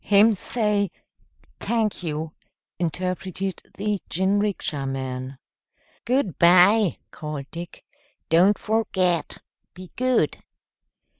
[0.03, 0.89] "Him say
[1.59, 2.33] t'ank you,"
[2.79, 5.37] interpreted the jinrikisha man.
[6.05, 7.85] "Good by," called Dick.
[8.27, 9.37] "Don't forget
[9.75, 10.37] be good!"